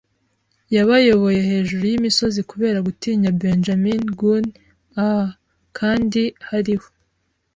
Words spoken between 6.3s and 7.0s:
hariho